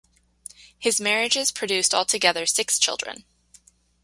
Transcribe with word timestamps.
His 0.79 0.99
marriages 0.99 1.51
produced 1.51 1.93
altogether 1.93 2.47
six 2.47 2.79
children. 2.79 3.23